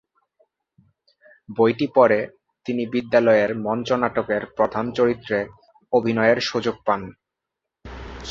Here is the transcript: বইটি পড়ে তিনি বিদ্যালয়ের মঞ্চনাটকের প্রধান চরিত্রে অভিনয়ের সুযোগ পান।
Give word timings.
বইটি 1.49 1.87
পড়ে 1.95 2.19
তিনি 2.65 2.83
বিদ্যালয়ের 2.85 3.51
মঞ্চনাটকের 3.57 4.43
প্রধান 4.57 4.85
চরিত্রে 4.91 5.37
অভিনয়ের 5.93 6.39
সুযোগ 6.41 6.75
পান। 6.85 7.01